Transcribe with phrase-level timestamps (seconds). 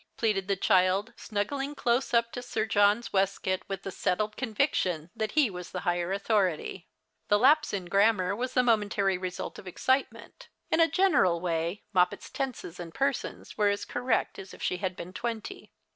[0.17, 5.33] jileaded the child, snuggling close up to Sir John's waistcoat, ^^ith the settled conviction that
[5.33, 6.87] he was the higher authority.
[7.27, 10.49] The lapse in grammar was the momentary result of excitement.
[10.71, 14.95] In a general wav Moppet's tenses and persons were as correct as if she had
[14.95, 15.71] been twenty.